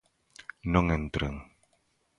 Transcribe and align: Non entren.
Non 0.73 0.85
entren. 0.97 1.35